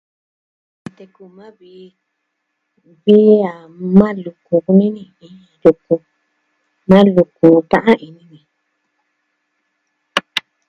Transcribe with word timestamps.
Teku 0.97 1.23
maa 1.35 1.51
vii 1.59 1.87
vi 3.03 3.17
a 3.51 3.53
maa 3.97 4.13
lukun 4.23 4.59
kunini. 4.65 5.03
Lukun. 5.63 6.01
Maa 6.89 7.05
lukun 7.15 7.55
ta'an 7.71 7.97
ini 8.07 8.23
ni. 8.31 8.39